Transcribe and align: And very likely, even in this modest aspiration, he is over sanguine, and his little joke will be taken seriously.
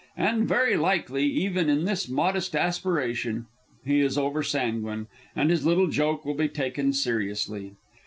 And 0.17 0.47
very 0.47 0.77
likely, 0.77 1.25
even 1.25 1.69
in 1.69 1.85
this 1.85 2.09
modest 2.09 2.55
aspiration, 2.55 3.45
he 3.85 3.99
is 3.99 4.17
over 4.17 4.41
sanguine, 4.41 5.05
and 5.35 5.51
his 5.51 5.63
little 5.63 5.85
joke 5.89 6.25
will 6.25 6.33
be 6.33 6.49
taken 6.49 6.91
seriously. 6.91 7.73